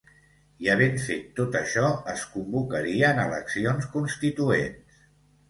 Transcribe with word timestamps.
I, 0.63 0.69
havent 0.75 0.95
fet 1.03 1.27
tot 1.39 1.57
això, 1.59 1.83
es 2.15 2.23
convocarien 2.37 3.21
eleccions 3.27 3.87
constituents. 3.95 5.07